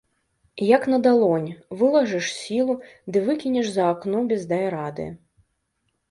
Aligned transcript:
Як 0.75 0.83
на 0.91 0.97
далонь, 1.07 1.43
вылажыш 1.81 2.25
сілу 2.37 2.75
ды 3.17 3.21
выкінеш 3.27 3.67
за 3.75 3.83
акно 3.91 4.23
без 4.31 4.41
дай 4.55 4.65
рады. 4.77 5.05